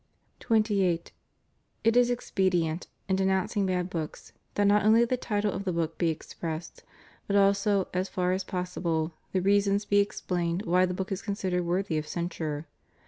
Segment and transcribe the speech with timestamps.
[0.39, 1.11] 28.
[1.83, 5.99] It is expedient, in denouncing bad books, that not only the title of the book
[5.99, 6.81] be expressed,
[7.27, 11.35] but also, as far as possible, the reasons be explained why the book is con
[11.35, 12.65] sidered worthy of censure.